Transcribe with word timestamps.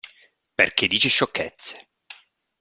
Perché 0.55 0.87
dice 0.87 1.09
sciocchezze. 1.09 1.87